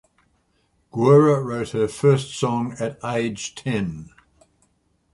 Guerra 0.91 1.43
wrote 1.43 1.73
her 1.73 1.87
first 1.87 2.33
song 2.33 2.73
at 2.79 2.97
age 3.05 3.53
ten. 3.53 4.09